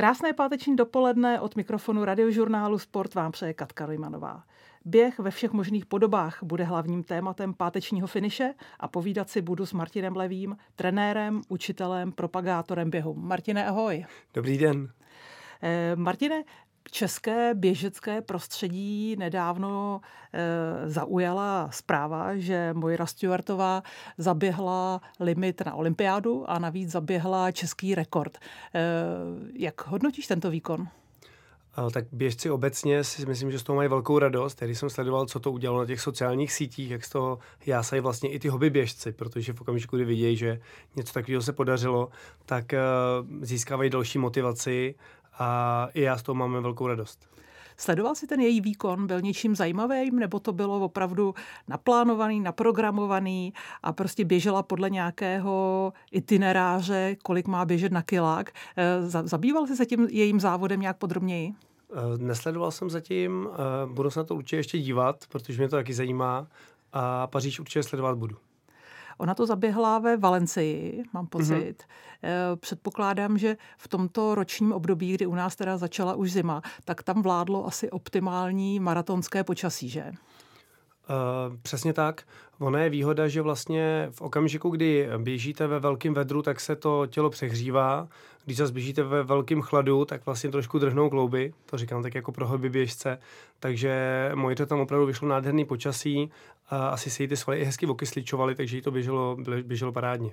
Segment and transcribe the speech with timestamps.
[0.00, 4.42] Krásné páteční dopoledne od mikrofonu radiožurnálu Sport vám přeje Katka Rojmanová.
[4.84, 9.72] Běh ve všech možných podobách bude hlavním tématem pátečního finiše a povídat si budu s
[9.72, 13.14] Martinem Levým, trenérem, učitelem, propagátorem běhu.
[13.14, 14.04] Martine, ahoj.
[14.34, 14.88] Dobrý den.
[15.62, 16.44] Eh, Martine,
[16.90, 20.00] české běžecké prostředí nedávno
[20.32, 23.82] e, zaujala zpráva, že Mojra Stewartová
[24.18, 28.38] zaběhla limit na olympiádu a navíc zaběhla český rekord.
[28.38, 28.40] E,
[29.54, 30.88] jak hodnotíš tento výkon?
[31.92, 34.62] Tak běžci obecně si myslím, že z toho mají velkou radost.
[34.62, 38.30] Když jsem sledoval, co to udělalo na těch sociálních sítích, jak z toho jásají vlastně
[38.30, 40.60] i ty hobby běžci, protože v okamžiku, kdy vidějí, že
[40.96, 42.08] něco takového se podařilo,
[42.46, 42.72] tak
[43.40, 44.94] získávají další motivaci
[45.38, 47.30] a i já z toho máme velkou radost.
[47.80, 51.34] Sledoval si ten její výkon, byl něčím zajímavým, nebo to bylo opravdu
[51.68, 58.50] naplánovaný, naprogramovaný a prostě běžela podle nějakého itineráře, kolik má běžet na kilák.
[58.76, 61.52] Eh, zabýval jsi se tím jejím závodem nějak podrobněji?
[61.92, 63.56] Eh, nesledoval jsem zatím, eh,
[63.92, 66.46] budu se na to určitě ještě dívat, protože mě to taky zajímá
[66.92, 68.36] a Paříž určitě sledovat budu.
[69.20, 71.28] Ona to zaběhla ve Valencii, mám mhm.
[71.28, 71.74] pocit.
[71.78, 72.56] Mm-hmm.
[72.56, 77.22] Předpokládám, že v tomto ročním období, kdy u nás teda začala už zima, tak tam
[77.22, 80.12] vládlo asi optimální maratonské počasí, že?
[81.10, 82.22] Uh, přesně tak.
[82.58, 87.06] Ono je výhoda, že vlastně v okamžiku, kdy běžíte ve velkém vedru, tak se to
[87.06, 88.08] tělo přehřívá.
[88.44, 91.52] Když zase běžíte ve velkém chladu, tak vlastně trošku drhnou klouby.
[91.66, 93.18] To říkám tak jako pro hobby běžce.
[93.60, 93.92] Takže
[94.34, 96.30] Mojře tam opravdu vyšlo nádherný počasí.
[96.70, 100.30] A asi se jí ty svaly i hezky okysličovaly, takže jí to běželo, běželo parádně.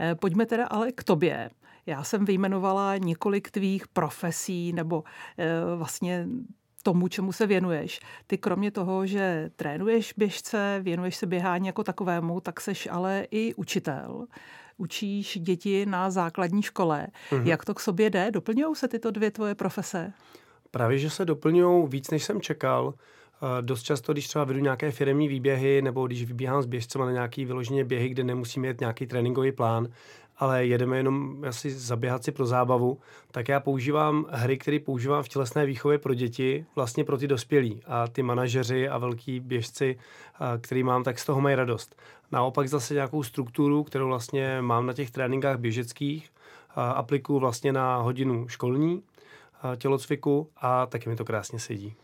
[0.00, 1.50] Eh, pojďme teda ale k tobě.
[1.86, 5.04] Já jsem vyjmenovala několik tvých profesí nebo
[5.38, 6.26] e, vlastně
[6.82, 8.00] tomu, čemu se věnuješ.
[8.26, 13.54] Ty kromě toho, že trénuješ běžce, věnuješ se běhání jako takovému, tak seš ale i
[13.54, 14.26] učitel.
[14.76, 17.06] Učíš děti na základní škole.
[17.30, 17.46] Mm-hmm.
[17.46, 18.30] Jak to k sobě jde?
[18.30, 20.12] Doplňují se tyto dvě tvoje profese?
[20.70, 22.94] Právě, že se doplňují víc, než jsem čekal.
[23.60, 27.44] Dost často, když třeba vedu nějaké firmní výběhy, nebo když vybíhám s běžcem na nějaký
[27.44, 29.88] vyloženě běhy, kde nemusím mít nějaký tréninkový plán,
[30.40, 32.98] ale jedeme jenom asi zaběhat si pro zábavu,
[33.30, 37.82] tak já používám hry, které používám v tělesné výchově pro děti, vlastně pro ty dospělí.
[37.86, 39.98] A ty manažeři a velký běžci,
[40.60, 41.96] který mám, tak z toho mají radost.
[42.32, 46.30] Naopak zase nějakou strukturu, kterou vlastně mám na těch tréninkách běžeckých,
[46.74, 49.02] aplikuju vlastně na hodinu školní
[49.76, 51.94] tělocviku a taky mi to krásně sedí.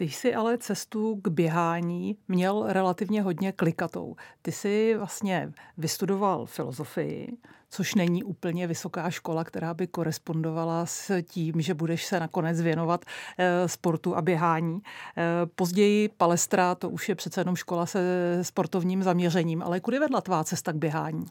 [0.00, 4.16] Ty jsi ale cestu k běhání měl relativně hodně klikatou.
[4.42, 7.36] Ty jsi vlastně vystudoval filozofii,
[7.70, 13.04] což není úplně vysoká škola, která by korespondovala s tím, že budeš se nakonec věnovat
[13.38, 14.80] e, sportu a běhání.
[14.80, 18.00] E, později Palestra, to už je přece jenom škola se
[18.42, 21.26] sportovním zaměřením, ale kudy vedla tvá cesta k běhání?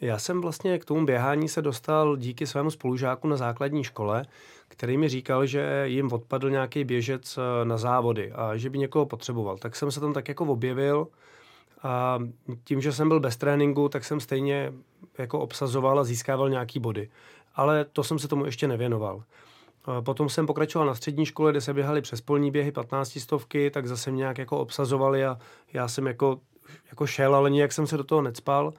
[0.00, 4.24] Já jsem vlastně k tomu běhání se dostal díky svému spolužáku na základní škole,
[4.68, 9.06] který mi říkal, že jim odpadl nějaký běžec eh, na závody a že by někoho
[9.06, 9.58] potřeboval.
[9.58, 11.08] Tak jsem se tam tak jako objevil
[11.82, 12.18] a
[12.64, 14.72] tím, že jsem byl bez tréninku, tak jsem stejně
[15.18, 17.10] jako obsazoval a získával nějaký body.
[17.54, 19.22] Ale to jsem se tomu ještě nevěnoval.
[20.00, 23.86] Potom jsem pokračoval na střední škole, kde se běhali přes polní běhy 15 stovky, tak
[23.86, 25.38] zase mě nějak jako obsazovali a
[25.72, 26.40] já jsem jako,
[26.90, 28.72] jako šel, ale nijak jsem se do toho necpal.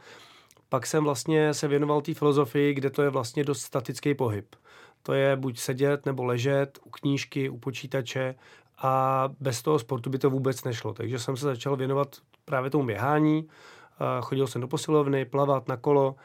[0.71, 4.55] Pak jsem vlastně se věnoval té filozofii, kde to je vlastně dost statický pohyb.
[5.03, 8.35] To je buď sedět nebo ležet u knížky, u počítače
[8.77, 10.93] a bez toho sportu by to vůbec nešlo.
[10.93, 12.15] Takže jsem se začal věnovat
[12.45, 13.47] právě tomu běhání,
[14.21, 16.15] chodil jsem do posilovny, plavat na kolo,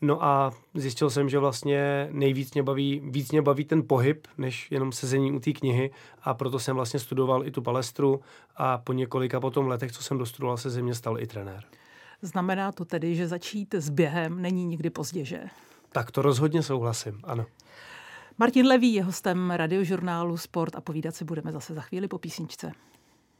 [0.00, 4.70] No a zjistil jsem, že vlastně nejvíc mě baví, víc mě baví ten pohyb, než
[4.70, 5.90] jenom sezení u té knihy
[6.22, 8.20] a proto jsem vlastně studoval i tu palestru
[8.56, 11.64] a po několika potom letech, co jsem dostudoval, se ze mě stal i trenér.
[12.26, 15.44] Znamená to tedy, že začít s během není nikdy pozdě, že?
[15.92, 17.46] Tak to rozhodně souhlasím, ano.
[18.38, 22.72] Martin Levý je hostem radiožurnálu Sport a povídat si budeme zase za chvíli po písničce.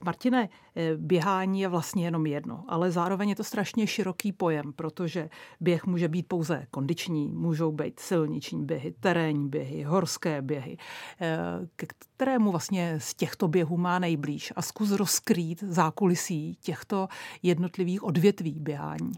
[0.05, 5.29] Martine, eh, běhání je vlastně jenom jedno, ale zároveň je to strašně široký pojem, protože
[5.61, 10.77] běh může být pouze kondiční, můžou být silniční běhy, terénní běhy, horské běhy,
[11.21, 11.39] eh,
[11.77, 17.09] ke kterému vlastně z těchto běhů má nejblíž a zkus rozkrýt zákulisí těchto
[17.43, 19.13] jednotlivých odvětví běhání.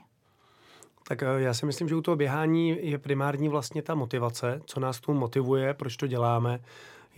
[1.08, 4.80] Tak eh, já si myslím, že u toho běhání je primární vlastně ta motivace, co
[4.80, 6.60] nás tu motivuje, proč to děláme.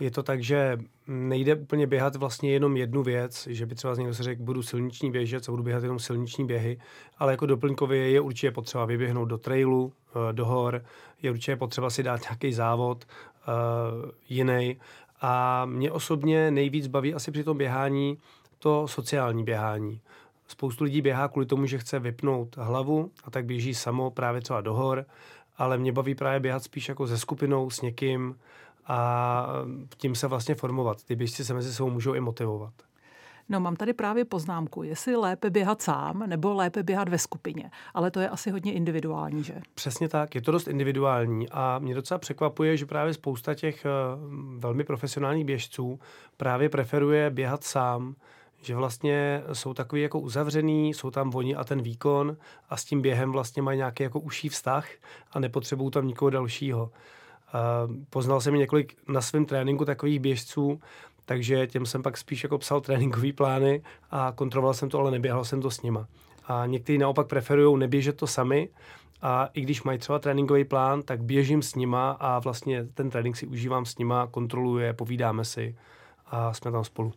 [0.01, 0.77] Je to tak, že
[1.07, 4.63] nejde úplně běhat vlastně jenom jednu věc, že by třeba z někdo se řekl, budu
[4.63, 6.77] silniční běžec a budu běhat jenom silniční běhy,
[7.17, 9.93] ale jako doplňkově je určitě potřeba vyběhnout do trailu,
[10.29, 10.83] eh, do hor,
[11.21, 14.77] je určitě potřeba si dát nějaký závod uh, jiný.
[15.21, 18.17] A mě osobně nejvíc baví asi při tom běhání
[18.59, 20.01] to sociální běhání.
[20.47, 24.61] Spoustu lidí běhá kvůli tomu, že chce vypnout hlavu a tak běží samo právě třeba
[24.61, 25.05] do hor
[25.61, 28.35] ale mě baví právě běhat spíš jako ze skupinou, s někým
[28.91, 29.47] a
[29.97, 31.03] tím se vlastně formovat.
[31.03, 32.73] Ty běžci se mezi sebou můžou i motivovat.
[33.49, 37.71] No, mám tady právě poznámku, jestli lépe běhat sám nebo lépe běhat ve skupině.
[37.93, 39.53] Ale to je asi hodně individuální, že?
[39.75, 43.89] Přesně tak, je to dost individuální a mě docela překvapuje, že právě spousta těch eh,
[44.57, 45.99] velmi profesionálních běžců
[46.37, 48.15] právě preferuje běhat sám,
[48.61, 52.37] že vlastně jsou takový jako uzavřený, jsou tam oni a ten výkon
[52.69, 54.87] a s tím během vlastně mají nějaký jako užší vztah
[55.31, 56.91] a nepotřebují tam nikoho dalšího.
[58.09, 60.79] Poznal jsem několik na svém tréninku takových běžců,
[61.25, 63.81] takže těm jsem pak spíš jako psal tréninkové plány
[64.11, 66.07] a kontroloval jsem to, ale neběhal jsem to s nima.
[66.47, 68.69] A někteří naopak preferují neběžet to sami
[69.21, 73.37] a i když mají třeba tréninkový plán, tak běžím s nima a vlastně ten trénink
[73.37, 75.75] si užívám s nima, kontroluje, povídáme si
[76.27, 77.13] a jsme tam spolu.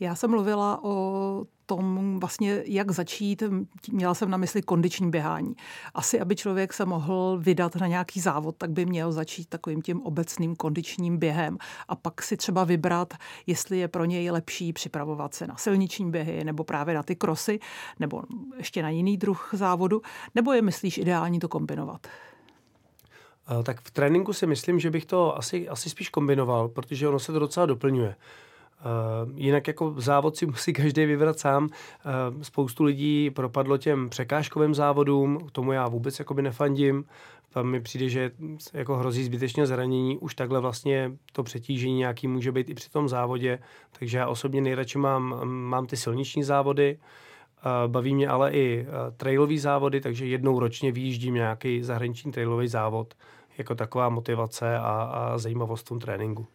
[0.00, 3.42] Já jsem mluvila o tom vlastně, jak začít,
[3.92, 5.54] měla jsem na mysli kondiční běhání.
[5.94, 10.02] Asi, aby člověk se mohl vydat na nějaký závod, tak by měl začít takovým tím
[10.02, 11.58] obecným kondičním během
[11.88, 13.14] a pak si třeba vybrat,
[13.46, 17.58] jestli je pro něj lepší připravovat se na silniční běhy nebo právě na ty krosy,
[17.98, 18.22] nebo
[18.56, 20.02] ještě na jiný druh závodu,
[20.34, 22.06] nebo je myslíš ideální to kombinovat?
[23.62, 27.32] Tak v tréninku si myslím, že bych to asi, asi spíš kombinoval, protože ono se
[27.32, 28.14] to docela doplňuje.
[28.84, 31.64] Uh, jinak jako závod si musí každý vybrat sám.
[31.64, 37.04] Uh, spoustu lidí propadlo těm překážkovým závodům, tomu já vůbec jakoby nefandím.
[37.50, 38.30] Tam mi přijde, že
[38.72, 40.18] jako hrozí zbytečně zranění.
[40.18, 43.58] Už takhle vlastně to přetížení nějaký může být i při tom závodě.
[43.98, 46.98] Takže já osobně nejradši mám, mám ty silniční závody.
[46.98, 48.86] Uh, baví mě ale i
[49.16, 53.14] trailový závody, takže jednou ročně vyjíždím nějaký zahraniční trailový závod
[53.58, 56.46] jako taková motivace a, a zajímavost v tom tréninku.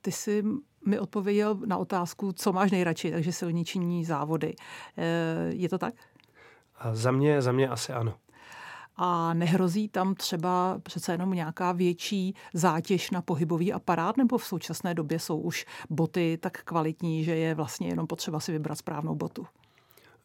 [0.00, 0.42] Ty jsi
[0.86, 4.54] mi odpověděl na otázku, co máš nejradši, takže silniční závody.
[4.98, 5.04] Eh,
[5.48, 5.94] je to tak?
[6.78, 8.14] A za mě, za mě asi ano.
[8.96, 14.94] A nehrozí tam třeba přece jenom nějaká větší zátěž na pohybový aparát, nebo v současné
[14.94, 19.46] době jsou už boty tak kvalitní, že je vlastně jenom potřeba si vybrat správnou botu?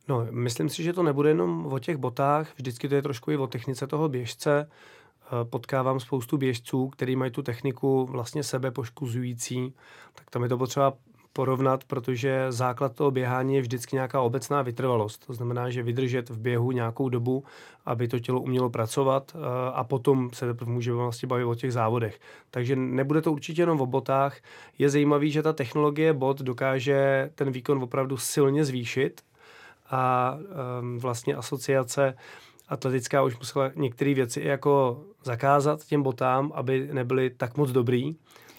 [0.07, 3.37] No, myslím si, že to nebude jenom o těch botách, vždycky to je trošku i
[3.37, 4.69] o technice toho běžce.
[5.25, 9.73] Eh, potkávám spoustu běžců, kteří mají tu techniku vlastně sebe poškuzující,
[10.13, 10.93] tak tam je to potřeba
[11.33, 15.25] porovnat, protože základ toho běhání je vždycky nějaká obecná vytrvalost.
[15.25, 17.43] To znamená, že vydržet v běhu nějakou dobu,
[17.85, 19.39] aby to tělo umělo pracovat eh,
[19.73, 22.19] a potom se můžeme vlastně bavit o těch závodech.
[22.51, 24.37] Takže nebude to určitě jenom o botách.
[24.77, 29.21] Je zajímavý, že ta technologie bot dokáže ten výkon opravdu silně zvýšit
[29.91, 30.37] a
[30.79, 32.15] ehm, vlastně asociace
[32.67, 38.15] atletická už musela některé věci jako zakázat těm botám, aby nebyly tak moc dobrý.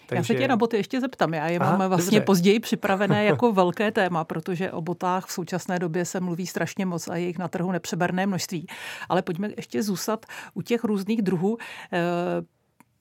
[0.07, 0.19] Takže...
[0.19, 1.33] Já se tě na boty ještě zeptám.
[1.33, 2.25] Já je mám Aha, vlastně dobře.
[2.25, 7.07] později připravené jako velké téma, protože o botách v současné době se mluví strašně moc
[7.07, 8.67] a je jich na trhu nepřeberné množství.
[9.09, 11.57] Ale pojďme ještě zůstat u těch různých druhů.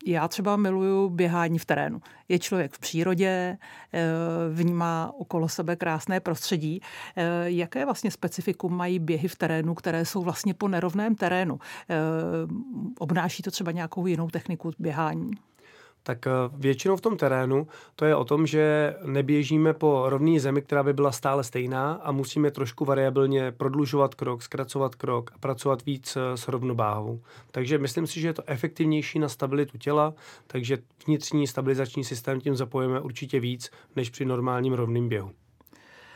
[0.05, 2.01] Eh, já třeba miluju běhání v terénu.
[2.29, 3.59] Je člověk v přírodě,
[3.93, 4.03] eh,
[4.53, 6.81] vnímá okolo sebe krásné prostředí.
[7.17, 11.59] Eh, jaké vlastně specifikum mají běhy v terénu, které jsou vlastně po nerovném terénu?
[12.99, 15.31] Obnáší to třeba nějakou jinou techniku běhání?
[16.07, 17.67] Tak eh, většinou v tom terénu
[17.97, 22.13] to je o tom, že neběžíme po rovné zemi, která by byla stále stejná a
[22.13, 27.21] musíme trošku variabilně prodlužovat krok, zkracovat krok a pracovat víc eh, s rovnováhou.
[27.51, 30.15] Takže myslím si, že je to efektivnější na stabilitu těla,
[30.47, 35.31] takže vnitřní stabilizační systém tím zapojíme určitě víc než při normálním rovném běhu.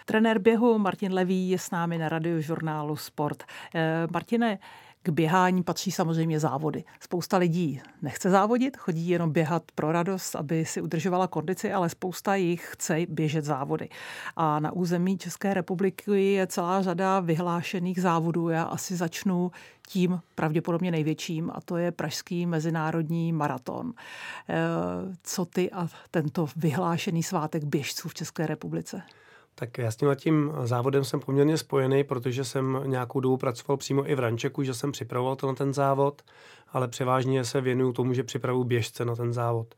[0.04, 3.44] Trenér běhu Martin Levý je s námi na radiožurnálu Sport.
[3.74, 4.58] Eh, Martine,
[5.02, 6.84] k běhání patří samozřejmě závody.
[7.00, 12.34] Spousta lidí nechce závodit, chodí jenom běhat pro radost, aby si udržovala kondici, ale spousta
[12.34, 13.88] jich chce běžet závody.
[14.36, 18.48] A na území České republiky je celá řada vyhlášených závodů.
[18.48, 19.50] Já asi začnu
[19.88, 23.92] tím pravděpodobně největším a to je Pražský mezinárodní maraton.
[24.48, 24.54] Eh,
[25.22, 29.02] co ty a tento vyhlášený svátek běžců v České republice?
[29.54, 34.10] Tak já s tím tím závodem jsem poměrně spojený, protože jsem nějakou dobu pracoval přímo
[34.10, 36.22] i v Rančeku, že jsem připravoval to na ten závod,
[36.72, 39.74] ale převážně se věnuju tomu, že připravuju běžce na ten závod.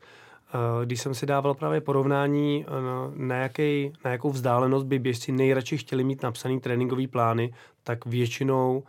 [0.53, 2.71] Eh, když jsem si dával právě porovnání, eh,
[3.15, 7.53] na, jaký, na jakou vzdálenost by běžci nejradši chtěli mít napsaný tréninkový plány,
[7.83, 8.83] tak většinou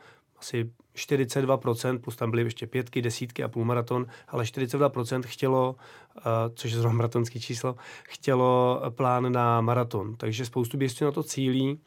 [0.45, 5.77] asi 42%, plus tam byly ještě pětky, desítky a půlmaraton, ale 42% chtělo,
[6.19, 6.23] eh,
[6.55, 10.17] což je zrovna maratonský číslo, chtělo plán na maraton.
[10.17, 11.81] Takže spoustu běžců na to cílí.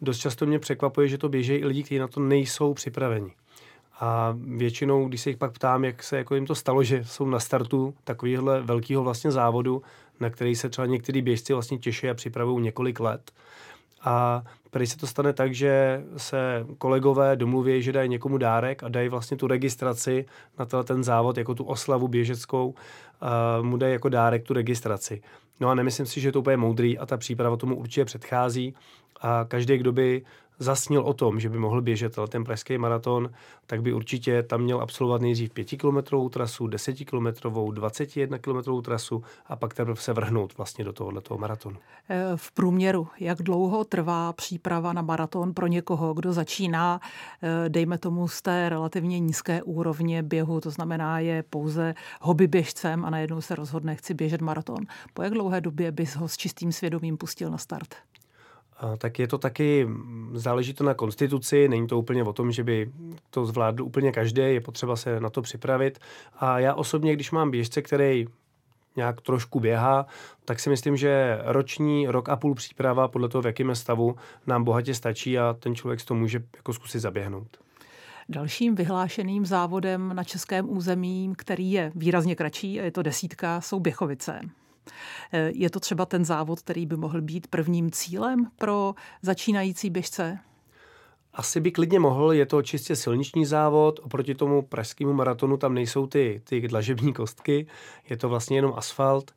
[0.00, 3.32] Dost často mě překvapuje, že to běží i lidi, kteří na to nejsou připraveni.
[4.00, 7.26] A většinou, když se jich pak ptám, jak se jako jim to stalo, že jsou
[7.26, 9.82] na startu takového velkého vlastně závodu,
[10.20, 13.32] na který se třeba některý běžci vlastně těší a připravují několik let,
[14.04, 18.88] A tady se to stane tak, že se kolegové domluví, že dají někomu dárek a
[18.88, 20.26] dají vlastně tu registraci
[20.58, 25.22] na ten závod, jako tu oslavu běžeckou, uh, mu dají jako dárek tu registraci.
[25.60, 28.74] No a nemyslím si, že je to úplně moudrý a ta příprava tomu určitě předchází.
[29.20, 30.22] A každý, kdo by
[30.62, 33.30] zasnil o tom, že by mohl běžet ten pražský maraton,
[33.66, 40.00] tak by určitě tam měl absolvovat nejdřív 5-kilometrovou trasu, 10-kilometrovou, 21-kilometrovou trasu a pak teprve
[40.00, 41.76] se vrhnout vlastně do tohoto maratonu.
[42.08, 47.00] Eh, v průměru, jak dlouho trvá příprava na maraton pro někoho, kdo začíná,
[47.42, 53.04] eh, dejme tomu z té relativně nízké úrovně běhu, to znamená je pouze hobby běžcem
[53.04, 54.78] a najednou se rozhodne, chci běžet maraton.
[55.14, 57.94] Po jak dlouhé době bys ho s čistým svědomím pustil na start?
[58.98, 59.88] Tak je to taky,
[60.32, 62.92] záleží to na konstituci, není to úplně o tom, že by
[63.30, 65.98] to zvládl úplně každý, je potřeba se na to připravit.
[66.38, 68.26] A já osobně, když mám běžce, který
[68.96, 70.06] nějak trošku běhá,
[70.44, 74.64] tak si myslím, že roční, rok a půl příprava podle toho, v jakém stavu, nám
[74.64, 77.56] bohatě stačí a ten člověk to může jako zkusit zaběhnout.
[78.28, 83.80] Dalším vyhlášeným závodem na českém území, který je výrazně kratší, a je to desítka, jsou
[83.80, 84.40] Běchovice.
[85.32, 90.38] Eh, je to třeba ten závod, který by mohl být prvním cílem pro začínající běžce?
[91.34, 96.06] Asi by klidně mohl, je to čistě silniční závod, oproti tomu pražskému maratonu tam nejsou
[96.06, 97.66] ty, ty dlažební kostky,
[98.10, 99.30] je to vlastně jenom asfalt.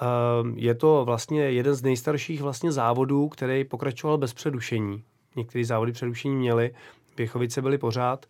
[0.00, 5.02] Ehm, je to vlastně jeden z nejstarších vlastně závodů, který pokračoval bez předušení.
[5.36, 6.74] Některé závody předušení měly,
[7.16, 8.26] Běchovice byly pořád.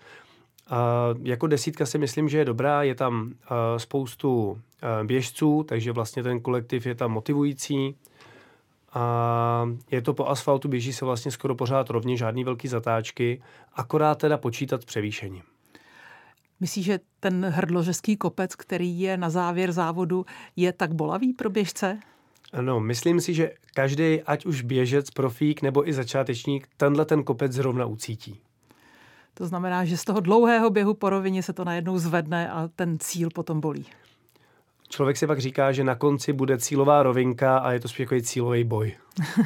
[0.71, 3.33] Uh, jako desítka si myslím, že je dobrá, je tam uh,
[3.77, 4.59] spoustu uh,
[5.07, 7.97] běžců, takže vlastně ten kolektiv je tam motivující.
[8.93, 13.43] A je to po asfaltu, běží se vlastně skoro pořád rovně, žádný velký zatáčky,
[13.75, 15.43] akorát teda počítat s převýšením.
[16.61, 21.99] Myslíš, že ten hrdložeský kopec, který je na závěr závodu, je tak bolavý pro běžce?
[22.61, 27.53] No, myslím si, že každý, ať už běžec, profík nebo i začátečník, tenhle ten kopec
[27.53, 28.41] zrovna ucítí.
[29.41, 32.99] To znamená, že z toho dlouhého běhu po rovině se to najednou zvedne a ten
[32.99, 33.87] cíl potom bolí.
[34.89, 38.21] Člověk si pak říká, že na konci bude cílová rovinka a je to spíš jako
[38.21, 38.93] cílový boj.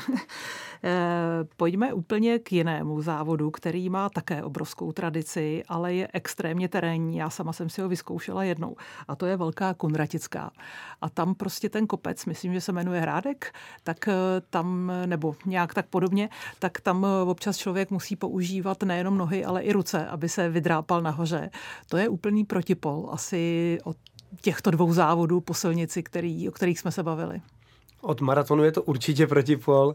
[0.86, 7.16] Eh, pojďme úplně k jinému závodu, který má také obrovskou tradici, ale je extrémně terénní.
[7.16, 8.76] Já sama jsem si ho vyzkoušela jednou.
[9.08, 10.50] A to je Velká Kunratická.
[11.00, 14.14] A tam prostě ten kopec, myslím, že se jmenuje Hrádek, tak eh,
[14.50, 19.62] tam, nebo nějak tak podobně, tak tam eh, občas člověk musí používat nejenom nohy, ale
[19.62, 21.50] i ruce, aby se vydrápal nahoře.
[21.88, 23.96] To je úplný protipol asi od
[24.40, 27.40] těchto dvou závodů po silnici, který, o kterých jsme se bavili.
[28.04, 29.94] Od maratonu je to určitě protipol.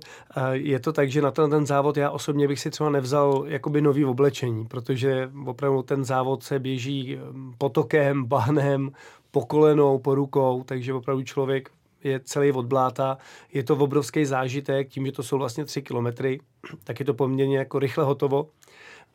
[0.52, 3.82] Je to tak, že na ten, ten závod já osobně bych si třeba nevzal jakoby
[3.82, 8.92] nový oblečení, protože opravdu ten závod se běží hm, potokem, bahnem,
[9.32, 11.70] po kolenou, po rukou, takže opravdu člověk
[12.04, 13.18] je celý od bláta.
[13.54, 16.40] Je to obrovský zážitek, tím, že to jsou vlastně tři kilometry,
[16.84, 18.50] tak je to poměrně jako rychle hotovo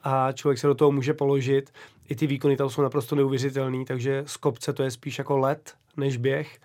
[0.02, 1.72] a člověk se do toho může položit.
[2.08, 5.74] I ty výkony tam jsou naprosto neuvěřitelné, takže z kopce to je spíš jako let
[5.96, 6.58] než běh.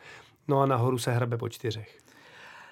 [0.48, 2.09] No a nahoru se hrabe po čtyřech.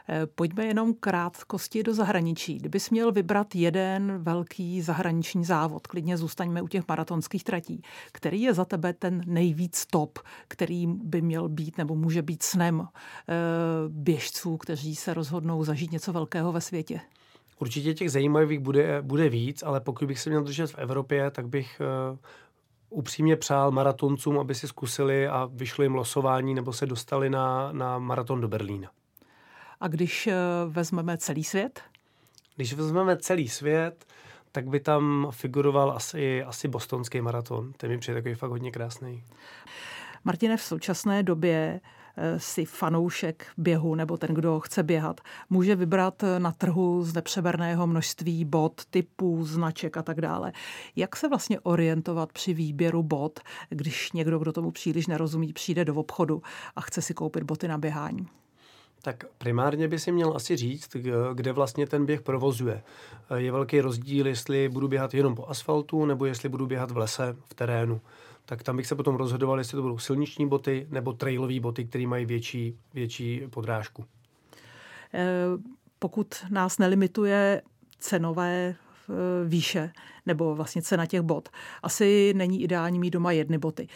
[0.09, 2.57] Eh, pojďme jenom krátkosti do zahraničí.
[2.57, 8.53] Kdybys měl vybrat jeden velký zahraniční závod, klidně zůstaňme u těch maratonských tratí, který je
[8.53, 13.33] za tebe ten nejvíc top, který by měl být nebo může být snem eh,
[13.87, 16.99] běžců, kteří se rozhodnou zažít něco velkého ve světě?
[17.59, 21.47] Určitě těch zajímavých bude, bude víc, ale pokud bych se měl držet v Evropě, tak
[21.47, 22.17] bych uh,
[22.89, 27.99] upřímně přál maratoncům, aby si zkusili a vyšli jim losování nebo se dostali na, na
[27.99, 28.89] maraton do Berlína.
[29.79, 31.81] A když uh, vezmeme celý svět?
[32.55, 34.05] Když vezmeme celý svět,
[34.51, 37.73] tak by tam figuroval asi, asi bostonský maraton.
[37.73, 39.23] Ten mi přijde takový fakt hodně krásný.
[40.23, 41.81] Martine, v současné době
[42.19, 47.87] Eh, si fanoušek běhu nebo ten, kdo chce běhat, může vybrat na trhu z nepřeberného
[47.87, 50.51] množství bot, typů, značek a tak dále.
[50.95, 55.95] Jak se vlastně orientovat při výběru bot, když někdo, kdo tomu příliš nerozumí, přijde do
[55.95, 56.41] obchodu
[56.75, 58.27] a chce si koupit boty na běhání?
[59.01, 60.95] Tak primárně by si měl asi říct,
[61.33, 62.83] kde vlastně ten běh provozuje.
[63.29, 66.97] Eh, je velký rozdíl, jestli budu běhat jenom po asfaltu, nebo jestli budu běhat v
[66.97, 68.01] lese, v terénu
[68.49, 72.07] tak tam bych se potom rozhodoval, jestli to budou silniční boty nebo trailové boty, které
[72.07, 74.05] mají větší, větší podrážku.
[75.13, 75.25] Eh,
[75.99, 77.61] pokud nás nelimituje
[77.99, 79.13] cenové eh,
[79.45, 79.91] výše
[80.25, 81.49] nebo vlastně cena těch bot,
[81.83, 83.87] asi není ideální mít doma jedny boty.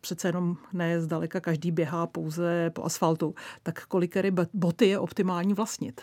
[0.00, 3.34] Přece jenom ne zdaleka každý běhá pouze po asfaltu.
[3.62, 6.00] Tak kolikery boty je optimální vlastnit?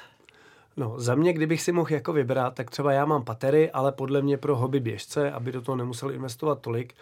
[0.78, 4.22] No, za mě, kdybych si mohl jako vybrat, tak třeba já mám patery, ale podle
[4.22, 6.94] mě pro hobby běžce, aby do toho nemusel investovat tolik,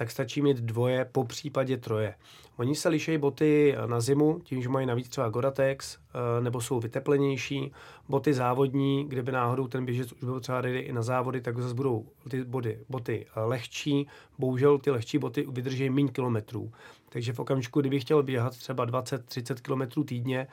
[0.00, 2.14] tak stačí mít dvoje, po případě troje.
[2.56, 6.80] Oni se lišejí boty na zimu, tím, že mají navíc třeba Goratex, eh, nebo jsou
[6.80, 7.72] vyteplenější.
[8.08, 12.06] Boty závodní, kdyby náhodou ten běžec už byl třeba i na závody, tak zase budou
[12.30, 14.06] ty body, boty lehčí.
[14.38, 16.72] Bohužel ty lehčí boty vydrží méně kilometrů.
[17.08, 20.46] Takže v okamžiku, kdybych chtěl běhat třeba 20-30 kilometrů týdně,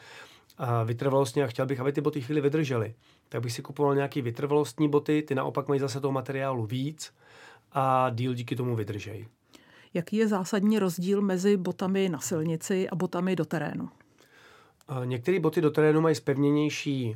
[0.58, 2.96] a vytrvalostně a chtěl bych, aby ty boty chvíli vydržely,
[3.30, 7.14] tak bych si kupoval nějaký vytrvalostní boty, ty naopak mají zase toho materiálu víc
[7.72, 9.28] a díl díky tomu vydržejí.
[9.94, 13.90] Jaký je zásadní rozdíl mezi botami na silnici a botami do terénu?
[15.06, 17.16] Některé boty do terénu mají spevněnější e,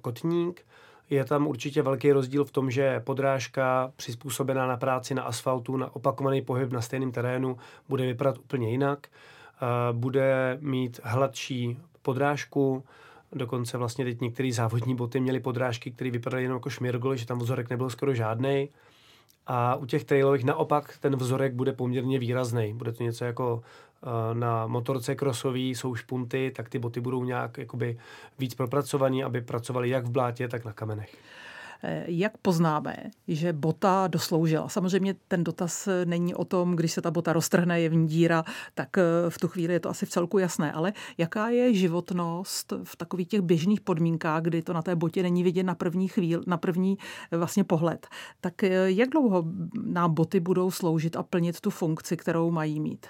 [0.00, 0.66] kotník,
[1.10, 5.96] je tam určitě velký rozdíl v tom, že podrážka přizpůsobená na práci na asfaltu, na
[5.96, 7.56] opakovaný pohyb na stejném terénu
[7.88, 9.06] bude vypadat úplně jinak.
[9.06, 12.84] E, bude mít hladší podrážku,
[13.32, 17.38] dokonce vlastně teď některé závodní boty měly podrážky, které vypadaly jenom jako šmirgol, že tam
[17.38, 18.68] vzorek nebyl skoro žádný.
[19.52, 22.74] A u těch trailových naopak ten vzorek bude poměrně výrazný.
[22.74, 27.58] Bude to něco jako eh, na motorce krosový jsou špunty, tak ty boty budou nějak
[27.58, 27.98] jakoby
[28.38, 31.16] víc propracovaný, aby pracovaly jak v blátě, tak na kamenech.
[31.82, 32.96] Eh, jak poznáme,
[33.28, 34.68] že bota dosloužila?
[34.68, 38.44] Samozřejmě ten dotaz není o tom, když se ta bota roztrhne, je v ní díra,
[38.74, 40.72] tak eh, v tu chvíli je to asi v celku jasné.
[40.72, 45.42] Ale jaká je životnost v takových těch běžných podmínkách, kdy to na té botě není
[45.42, 46.98] vidět na první chvíli, na první
[47.32, 48.06] eh, vlastně pohled?
[48.40, 49.44] Tak jak dlouho
[49.84, 53.06] nám boty budou sloužit a plnit tu funkci, kterou mají mít?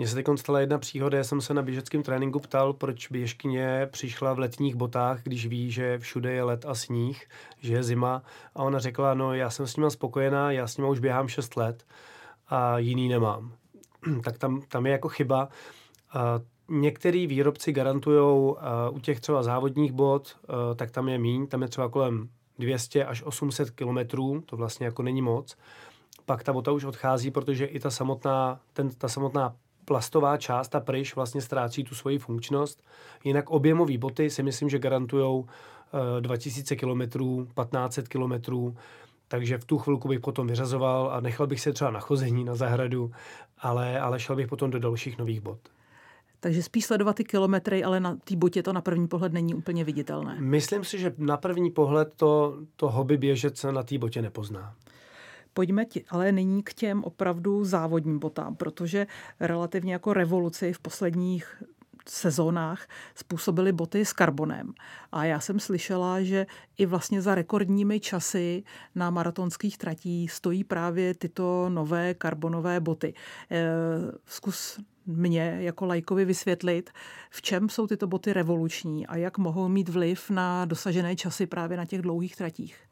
[0.00, 3.88] Mně se teď stala jedna příhoda, já jsem se na běžeckém tréninku ptal, proč běžkyně
[3.90, 7.28] přišla v letních botách, když ví, že všude je led a sníh,
[7.60, 8.22] že je zima.
[8.54, 11.56] A ona řekla, no já jsem s nima spokojená, já s nima už běhám 6
[11.56, 11.84] let
[12.48, 13.52] a jiný nemám.
[14.24, 15.48] tak tam, tam je jako chyba.
[16.68, 18.54] Některý výrobci garantují
[18.90, 20.36] u těch třeba závodních bot,
[20.76, 22.28] tak tam je míň, tam je třeba kolem
[22.58, 25.56] 200 až 800 kilometrů, to vlastně jako není moc.
[26.26, 29.56] Pak ta bota už odchází, protože i ta samotná, ten, ta samotná
[29.90, 32.84] plastová část, ta pryš vlastně ztrácí tu svoji funkčnost.
[33.24, 35.44] Jinak objemové boty si myslím, že garantují
[36.20, 38.32] 2000 km, 1500 km,
[39.28, 42.54] takže v tu chvilku bych potom vyřazoval a nechal bych se třeba na chození na
[42.54, 43.10] zahradu,
[43.58, 45.58] ale, ale šel bych potom do dalších nových bot.
[46.40, 49.84] Takže spíš sledovat ty kilometry, ale na té botě to na první pohled není úplně
[49.84, 50.36] viditelné.
[50.40, 54.74] Myslím si, že na první pohled to, to hobby běžec na té botě nepozná.
[55.54, 59.06] Pojďme tě, ale nyní k těm opravdu závodním botám, protože
[59.40, 61.62] relativně jako revoluci v posledních
[62.08, 64.72] sezónách způsobily boty s karbonem.
[65.12, 66.46] A já jsem slyšela, že
[66.78, 68.62] i vlastně za rekordními časy
[68.94, 73.14] na maratonských tratích stojí právě tyto nové karbonové boty.
[73.50, 73.66] E,
[74.26, 76.90] zkus mě jako lajkovi vysvětlit,
[77.30, 81.76] v čem jsou tyto boty revoluční a jak mohou mít vliv na dosažené časy právě
[81.76, 82.89] na těch dlouhých tratích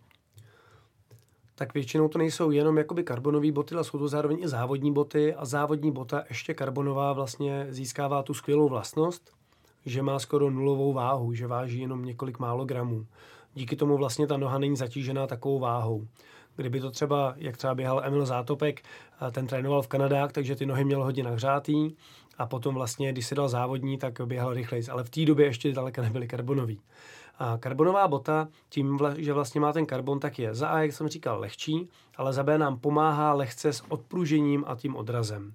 [1.58, 5.34] tak většinou to nejsou jenom jakoby karbonové boty, ale jsou to zároveň i závodní boty
[5.34, 9.32] a závodní bota ještě karbonová vlastně získává tu skvělou vlastnost,
[9.86, 13.06] že má skoro nulovou váhu, že váží jenom několik málo gramů.
[13.54, 16.06] Díky tomu vlastně ta noha není zatížená takovou váhou.
[16.56, 18.82] Kdyby to třeba, jak třeba běhal Emil Zátopek,
[19.32, 21.96] ten trénoval v Kanadách, takže ty nohy měl hodně nahřátý
[22.38, 24.84] a potom vlastně, když si dal závodní, tak běhal rychleji.
[24.90, 26.80] Ale v té době ještě daleka nebyly karbonový.
[27.38, 31.08] A karbonová bota, tím, že vlastně má ten karbon, tak je za A, jak jsem
[31.08, 35.52] říkal, lehčí, ale za B nám pomáhá lehce s odpružením a tím odrazem.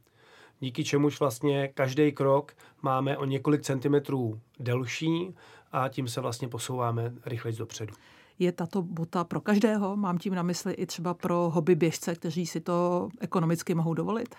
[0.59, 5.35] Díky čemuž vlastně každý krok máme o několik centimetrů delší
[5.71, 7.93] a tím se vlastně posouváme rychleji dopředu.
[8.39, 9.95] Je tato bota pro každého?
[9.95, 14.35] Mám tím na mysli i třeba pro hobby běžce, kteří si to ekonomicky mohou dovolit?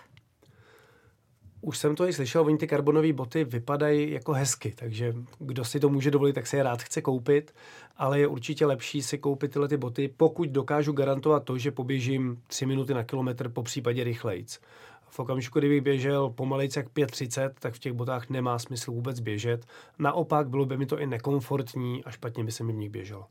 [1.67, 5.81] Už jsem to i slyšel, oni ty karbonové boty vypadají jako hezky, takže kdo si
[5.81, 7.55] to může dovolit, tak se je rád chce koupit,
[7.97, 12.43] ale je určitě lepší si koupit tyhle ty boty, pokud dokážu garantovat to, že poběžím
[12.47, 14.61] 3 minuty na kilometr, po případě rychlejc.
[15.09, 19.67] V okamžiku, kdybych běžel pomalejc jak 5.30, tak v těch botách nemá smysl vůbec běžet.
[19.99, 23.27] Naopak bylo by mi to i nekomfortní a špatně by se mi v nich běželo.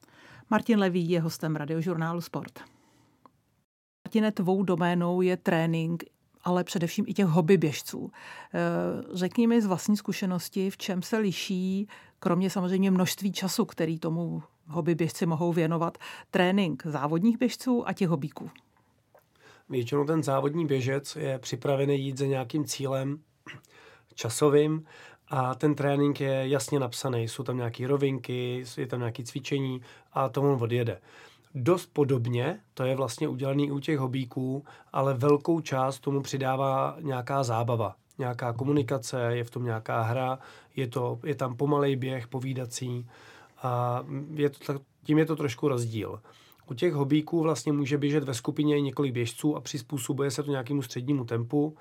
[0.50, 2.60] Martin Levý je hostem radiožurnálu Sport.
[4.08, 6.04] Martine, tvou doménou je trénink
[6.44, 8.12] ale především i těch hobby běžců.
[8.54, 8.60] Eh,
[9.14, 11.88] řekni mi z vlastní zkušenosti, v čem se liší,
[12.20, 15.98] kromě samozřejmě množství času, který tomu hobby běžci mohou věnovat,
[16.32, 18.50] trénink závodních běžců a těch hobíků.
[19.70, 23.20] Většinou ten závodní běžec je připravený jít za nějakým cílem
[24.16, 24.86] časovým
[25.28, 27.28] a ten trénink je jasně napsaný.
[27.28, 29.82] Jsou tam nějaké rovinky, je tam nějaké cvičení
[30.14, 31.02] a tomu odjede.
[31.56, 34.64] Dost podobně, to je vlastně udělaný u těch hobíků,
[34.94, 40.40] ale velkou část tomu přidává nějaká zábava, nějaká komunikace, je v tom nějaká hra,
[40.76, 43.08] je, to, je tam pomalej běh, povídací
[43.64, 46.20] a je to, tím je to trošku rozdíl.
[46.70, 50.82] U těch hobíků vlastně může běžet ve skupině několik běžců a přizpůsobuje se to nějakému
[50.82, 51.78] střednímu tempu.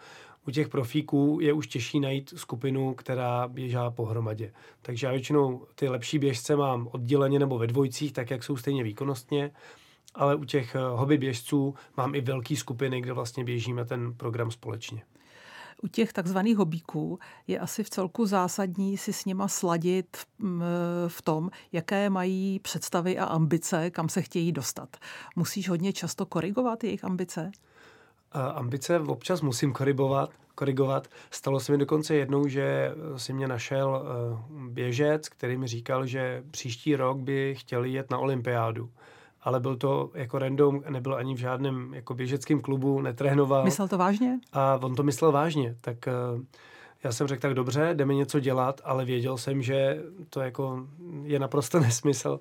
[0.48, 4.52] U těch profíků je už těžší najít skupinu, která běžá pohromadě.
[4.82, 8.82] Takže já většinou ty lepší běžce mám odděleně nebo ve dvojcích, tak jak jsou stejně
[8.82, 9.50] výkonnostně,
[10.14, 14.50] ale u těch eh, hobby běžců mám i velké skupiny, kde vlastně běžíme ten program
[14.50, 15.02] společně
[15.82, 20.16] u těch takzvaných hobíků je asi v celku zásadní si s nima sladit
[21.08, 24.96] v tom, jaké mají představy a ambice, kam se chtějí dostat.
[25.36, 27.50] Musíš hodně často korigovat jejich ambice?
[28.54, 31.08] Ambice občas musím korigovat, korigovat.
[31.30, 36.42] Stalo se mi dokonce jednou, že si mě našel eh, běžec, který mi říkal, že
[36.50, 38.90] příští rok by chtěl jet na olympiádu
[39.42, 43.64] ale byl to jako random, nebyl ani v žádném jako běžeckém klubu, netrénoval.
[43.64, 44.38] Myslel to vážně?
[44.52, 45.96] A on to myslel vážně, tak
[46.34, 46.42] uh,
[47.04, 50.86] já jsem řekl, tak dobře, jdeme něco dělat, ale věděl jsem, že to jako
[51.22, 52.40] je naprosto nesmysl.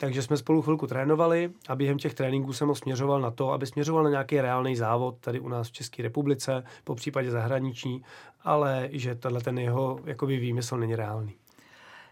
[0.00, 3.66] Takže jsme spolu chvilku trénovali a během těch tréninků jsem ho směřoval na to, aby
[3.66, 8.02] směřoval na nějaký reálný závod tady u nás v České republice, po případě zahraniční,
[8.42, 11.34] ale že tenhle ten jeho jakoby výmysl není reálný.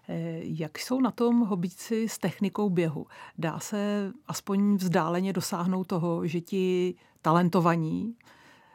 [0.09, 3.07] Eh, jak jsou na tom hobíci s technikou běhu?
[3.39, 8.15] Dá se aspoň vzdáleně dosáhnout toho, že ti talentovaní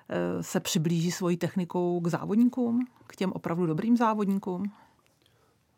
[0.10, 4.72] eh, se přiblíží svojí technikou k závodníkům, k těm opravdu dobrým závodníkům?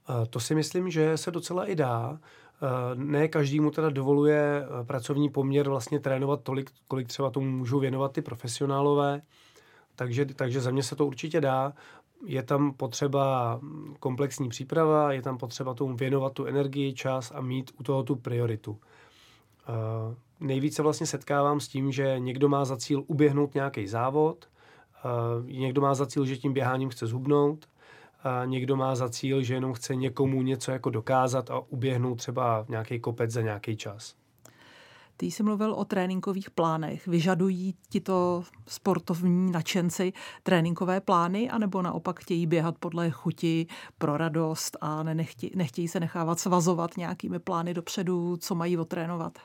[0.10, 2.19] Eh, to si myslím, že se docela i dá.
[2.96, 8.12] Ne každý mu teda dovoluje pracovní poměr vlastně trénovat tolik, kolik třeba tomu můžou věnovat
[8.12, 9.22] ty profesionálové.
[9.96, 11.74] Takže, takže za mě se to určitě dá
[12.26, 13.60] je tam potřeba
[14.00, 18.16] komplexní příprava, je tam potřeba tomu věnovat tu energii, čas a mít u toho tu
[18.16, 18.72] prioritu.
[18.72, 18.78] Uh,
[20.39, 24.46] nejvíce vlastně setkávám s tím, že někdo má za cíl uběhnout nějaký závod,
[25.46, 27.66] někdo má za cíl, že tím běháním chce zhubnout,
[28.46, 33.00] někdo má za cíl, že jenom chce někomu něco jako dokázat a uběhnout třeba nějaký
[33.00, 34.16] kopec za nějaký čas.
[35.18, 37.08] Ty jsi mluvil o tréninkových plánech.
[37.08, 44.78] Vyžadují ti to sportovní nadšenci tréninkové plány, anebo naopak chtějí běhat podle chuti pro radost
[44.82, 49.38] a nechtějí, nechtějí se nechávat svazovat nějakými plány dopředu, co mají otrénovat?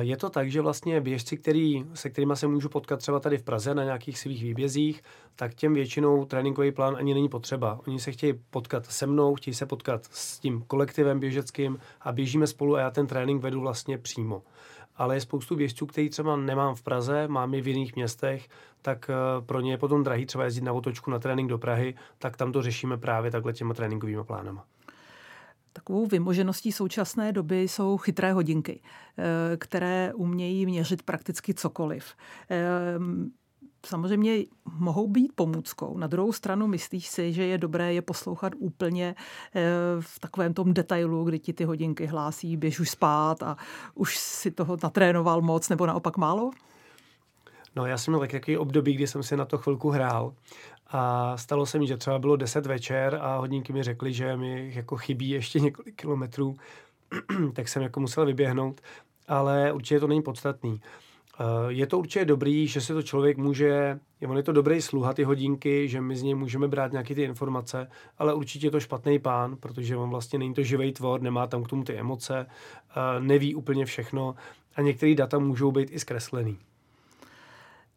[0.00, 3.42] Je to tak, že vlastně běžci, který, se kterými se můžu potkat třeba tady v
[3.42, 5.02] Praze na nějakých svých výbězích,
[5.36, 7.80] tak těm většinou tréninkový plán ani není potřeba.
[7.86, 12.46] Oni se chtějí potkat se mnou, chtějí se potkat s tím kolektivem běžeckým a běžíme
[12.46, 14.42] spolu a já ten trénink vedu vlastně přímo
[14.96, 18.48] ale je spoustu běžců, který třeba nemám v Praze, mám je v jiných městech,
[18.82, 21.94] tak eh, pro ně je potom drahý třeba jezdit na otočku na trénink do Prahy,
[22.18, 24.64] tak tam to řešíme právě takhle těma tréninkovými plánama.
[25.76, 28.80] Takovou vymožeností současné doby jsou chytré hodinky,
[29.18, 32.04] eh, které umějí měřit prakticky cokoliv.
[32.48, 33.30] Ehm,
[33.86, 34.44] samozřejmě
[34.78, 35.98] mohou být pomůckou.
[35.98, 39.14] Na druhou stranu myslíš si, že je dobré je poslouchat úplně
[39.54, 39.62] eh,
[40.00, 43.56] v takovém tom detailu, kdy ti ty hodinky hlásí, běž už spát a
[43.94, 46.50] už si toho natrénoval moc nebo naopak málo?
[47.76, 50.34] No já jsem měl takový období, kdy jsem si na to chvilku hrál
[50.96, 54.72] a stalo se mi, že třeba bylo 10 večer a hodinky mi řekly, že mi
[54.74, 56.56] jako chybí ještě několik kilometrů,
[57.52, 58.80] tak jsem jako musel vyběhnout,
[59.28, 60.80] ale určitě to není podstatný.
[61.40, 65.12] Eh, je to určitě dobrý, že si to člověk může, on je to dobrý sluha
[65.14, 68.80] ty hodinky, že my z něj můžeme brát nějaké ty informace, ale určitě je to
[68.80, 72.46] špatný pán, protože on vlastně není to živý tvor, nemá tam k tomu ty emoce,
[72.46, 74.34] eh, neví úplně všechno
[74.76, 76.58] a některé data můžou být i zkreslený.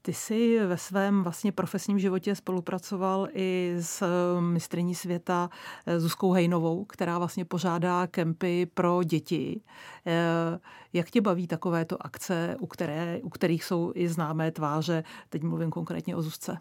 [0.08, 5.50] Ty jsi ve svém vlastně profesním životě spolupracoval i s eh, mistrní světa
[5.86, 9.62] eh, Zuzkou Hejnovou, která vlastně pořádá kempy pro děti.
[10.06, 10.60] Eh,
[10.94, 15.04] jak tě baví takovéto akce, u, které, u kterých jsou i známé tváře?
[15.30, 16.58] Teď mluvím konkrétně o Zuzce.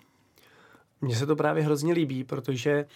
[1.01, 2.87] Mně se to právě hrozně líbí, protože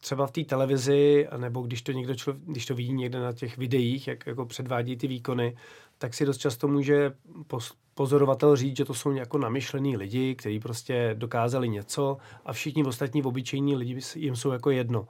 [0.00, 3.58] třeba v té televizi, nebo když to, někdo člo, když to vidí někde na těch
[3.58, 5.56] videích, jak jako předvádí ty výkony,
[5.98, 7.12] tak si dost často může
[7.94, 13.22] pozorovatel říct, že to jsou jako namyšlený lidi, kteří prostě dokázali něco a všichni ostatní
[13.22, 15.08] obyčejní lidi jim jsou jako jedno.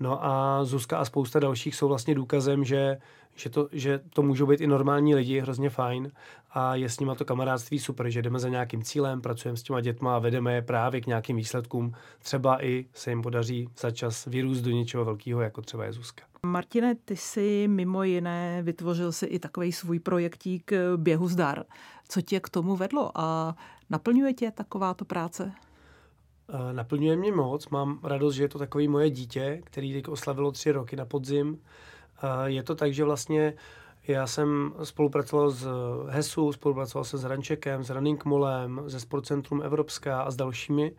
[0.00, 2.98] No a Zuzka a spousta dalších jsou vlastně důkazem, že,
[3.34, 6.10] že, to, že to můžou být i normální lidi, hrozně fajn
[6.50, 9.80] a je s nima to kamarádství super, že jdeme za nějakým cílem, pracujeme s těma
[9.80, 11.94] dětma a vedeme je právě k nějakým výsledkům.
[12.18, 16.24] Třeba i se jim podaří za čas vyrůst do něčeho velkého, jako třeba je Zuzka.
[16.46, 21.64] Martine, ty si mimo jiné vytvořil si i takový svůj projektík Běhu zdar.
[22.08, 23.56] Co tě k tomu vedlo a
[23.90, 25.52] naplňuje tě takováto práce?
[26.72, 30.72] Naplňuje mě moc, mám radost, že je to takový moje dítě, který teď oslavilo tři
[30.72, 31.58] roky na podzim.
[32.44, 33.54] Je to tak, že vlastně
[34.06, 35.68] já jsem spolupracoval s
[36.08, 40.92] HESu, spolupracoval se s Rančekem, s Running Molem, ze Sportcentrum Evropská a s dalšími.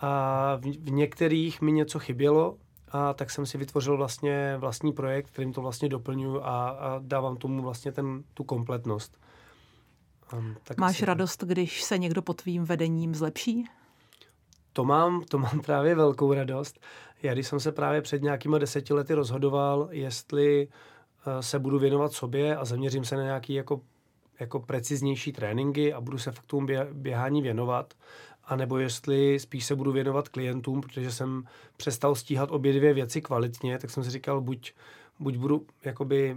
[0.00, 2.56] A v, v některých mi něco chybělo,
[2.88, 7.36] a tak jsem si vytvořil vlastně vlastní projekt, kterým to vlastně doplňuji a, a dávám
[7.36, 9.18] tomu vlastně ten, tu kompletnost.
[10.32, 11.04] Um, tak Máš asi...
[11.04, 13.64] radost, když se někdo pod tvým vedením zlepší?
[14.72, 16.80] To mám, to mám právě velkou radost.
[17.22, 20.68] Já když jsem se právě před nějakými deseti lety rozhodoval, jestli
[21.26, 23.80] eh, se budu věnovat sobě a zaměřím se na nějaký jako,
[24.40, 27.94] jako preciznější tréninky a budu se fakt tomu běhání věnovat,
[28.44, 31.44] anebo jestli spíš se budu věnovat klientům, protože jsem
[31.76, 34.72] přestal stíhat obě dvě věci kvalitně, tak jsem si říkal, buď,
[35.20, 36.36] buď budu jakoby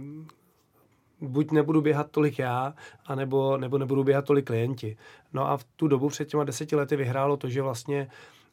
[1.20, 2.74] buď nebudu běhat tolik já,
[3.06, 4.96] anebo, nebo nebudu běhat tolik klienti.
[5.32, 8.08] No a v tu dobu před těma deseti lety vyhrálo to, že vlastně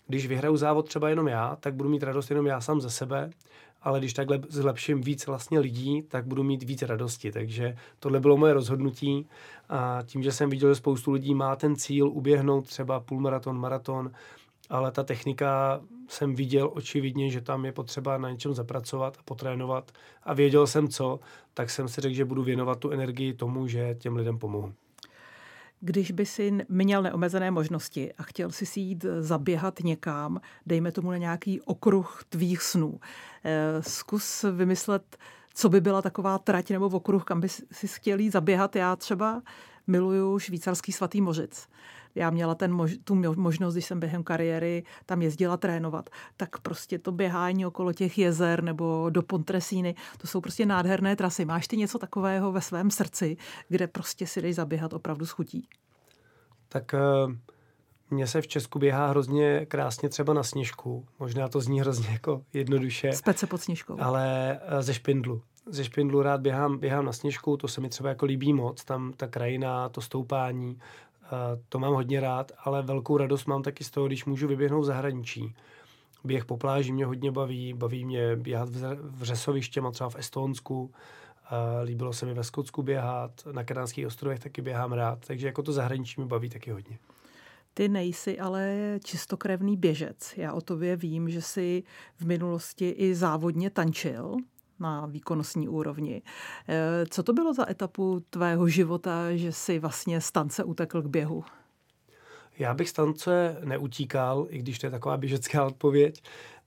[0.08, 3.30] když vyhraju závod třeba jenom já, tak budu mít radost jenom já sám ze sebe,
[3.82, 7.32] ale když takhle zlepším víc vlastně lidí, tak budu mít víc radosti.
[7.32, 9.28] Takže tohle bylo moje rozhodnutí
[9.70, 14.12] a tím, že jsem viděl, že spoustu lidí má ten cíl uběhnout třeba půlmaraton, maraton,
[14.70, 19.92] ale ta technika jsem viděl očividně, že tam je potřeba na něčem zapracovat a potrénovat
[20.24, 21.20] a věděl jsem co,
[21.54, 24.74] tak jsem si řekl, že budu věnovat tu energii tomu, že těm lidem pomohu.
[25.80, 31.12] Když by si měl neomezené možnosti a chtěl si si jít zaběhat někam, dejme tomu
[31.12, 33.00] na nějaký okruh tvých snů,
[33.44, 35.18] eh, zkus vymyslet,
[35.54, 38.76] co by byla taková trať nebo okruh, kam by si chtěl jít zaběhat.
[38.76, 39.42] Já třeba
[39.88, 41.68] miluju švýcarský svatý mořic
[42.16, 47.00] já měla ten mož, tu možnost, když jsem během kariéry tam jezdila trénovat, tak prostě
[47.00, 51.46] to běhání okolo těch jezer nebo do Pontresíny, to jsou prostě nádherné trasy.
[51.46, 53.38] Máš ty něco takového ve svém srdci,
[53.70, 55.68] kde prostě si jdeš zaběhat opravdu schutí?
[56.70, 56.96] Tak
[57.26, 57.34] uh...
[58.14, 61.06] Mně se v Česku běhá hrozně krásně třeba na sněžku.
[61.20, 63.12] Možná to zní hrozně jako jednoduše.
[63.12, 63.98] Spece pod sněžkou.
[64.00, 65.42] Ale eh, ze špindlu.
[65.66, 68.84] Ze špindlu rád běhám, běhám na sněžku, to se mi třeba jako líbí moc.
[68.84, 70.80] Tam ta krajina, to stoupání,
[71.70, 74.86] to mám hodně rád, ale velkou radost mám taky z toho, když můžu vyběhnout v
[74.86, 75.56] zahraničí.
[76.24, 80.92] Běh po pláži mě hodně baví, baví mě běhat v řesovištěma, třeba v Estonsku,
[81.84, 85.72] líbilo se mi ve Skotsku běhat, na Kanárských ostrovech taky běhám rád, takže jako to
[85.72, 87.00] zahraničí mi baví taky hodně.
[87.74, 90.34] Ty nejsi ale čistokrevný běžec.
[90.38, 91.84] Já o tobě vím, že jsi
[92.16, 94.36] v minulosti i závodně tančil
[94.80, 96.22] na výkonnostní úrovni.
[96.68, 101.08] Eh, co to bylo za etapu tvého života, že si vlastně z tance utekl k
[101.08, 101.44] běhu?
[102.60, 106.24] Já bych z tance neutíkal, i když to je taková běžecká odpověď,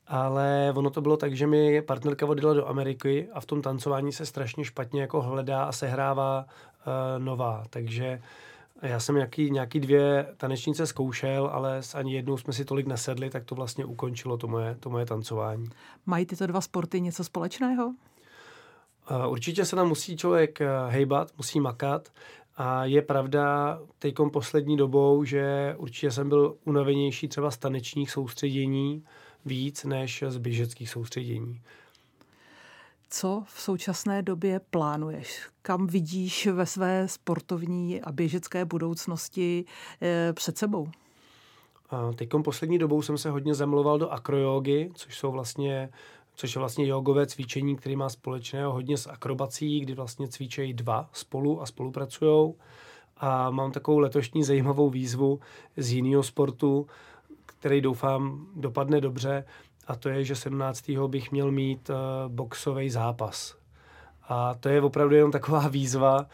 [0.07, 4.12] ale ono to bylo tak, že mi partnerka odjela do Ameriky a v tom tancování
[4.12, 8.23] se strašně špatně jako hledá a sehrává uh, nová, takže
[8.82, 13.30] já jsem nějaký, nějaký dvě tanečnice zkoušel, ale s ani jednou jsme si tolik nesedli,
[13.30, 15.68] tak to vlastně ukončilo to moje, to moje tancování.
[16.06, 17.94] Mají tyto dva sporty něco společného?
[19.28, 22.08] Určitě se tam musí člověk eh, hejbat, musí makat.
[22.56, 29.04] A je pravda teďkom poslední dobou, že určitě jsem byl unavenější třeba z tanečních soustředění
[29.44, 31.60] víc než z běžeckých soustředění.
[33.11, 35.40] Co v současné době plánuješ?
[35.62, 39.64] Kam vidíš ve své sportovní a běžecké budoucnosti
[40.03, 40.88] eh, před sebou?
[42.14, 45.90] Teď poslední dobou jsem se hodně zamloval do akrojogy, což jsou vlastně
[46.37, 51.09] což je vlastně jogové cvičení, který má společného hodně s akrobací, kdy vlastně cvičejí dva
[51.12, 52.55] spolu a spolupracují.
[53.16, 55.40] A mám takovou letošní zajímavou výzvu
[55.77, 56.87] z jiného sportu,
[57.47, 59.45] který doufám dopadne dobře,
[59.87, 60.90] a to je, že 17.
[61.07, 61.96] bych měl mít uh,
[62.33, 63.57] boxový zápas.
[64.29, 66.27] A to je opravdu jenom taková výzva.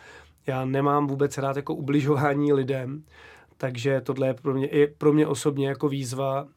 [0.46, 3.04] Já nemám vůbec rád jako ubližování lidem,
[3.56, 6.48] takže tohle je pro mě, i pro mě osobně jako výzva, uh,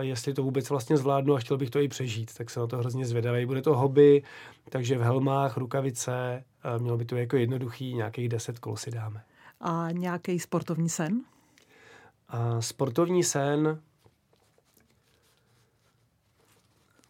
[0.00, 2.78] jestli to vůbec vlastně zvládnu a chtěl bych to i přežít, tak se na to
[2.78, 3.46] hrozně zvědavý.
[3.46, 4.22] Bude to hobby,
[4.68, 9.22] takže v helmách, rukavice, uh, mělo by to jako jednoduchý, nějakých 10 kol si dáme.
[9.60, 11.20] A nějaký sportovní sen?
[12.28, 13.80] A sportovní sen,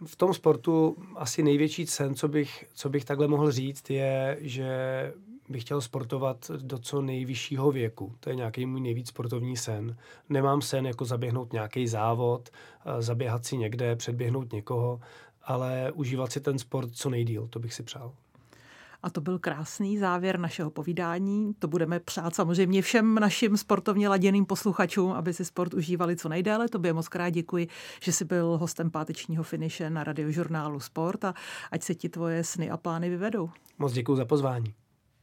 [0.07, 5.13] v tom sportu asi největší sen, co bych, co bych takhle mohl říct, je, že
[5.49, 8.15] bych chtěl sportovat do co nejvyššího věku.
[8.21, 9.97] To je nějaký můj nejvíc sportovní sen.
[10.29, 15.01] Nemám sen jako zaběhnout nějaký závod, eh, zaběhat si někde, předběhnout někoho,
[15.45, 18.13] ale užívat si ten sport co nejdíl, to bych si přál.
[19.03, 21.55] A to byl krásný závěr našeho povídání.
[21.59, 26.69] To budeme přát samozřejmě všem našim sportovně laděným posluchačům, aby si sport užívali co nejdéle.
[26.69, 27.69] Tobě moc krát děkuji,
[28.01, 31.35] že jsi byl hostem pátečního finiše na radiožurnálu Sport a
[31.71, 33.51] ať se ti tvoje sny a plány vyvedou.
[33.79, 34.75] Moc děkuji za pozvání.